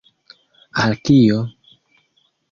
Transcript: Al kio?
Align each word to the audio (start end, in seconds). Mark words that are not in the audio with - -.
Al 0.83 0.95
kio? 1.09 1.37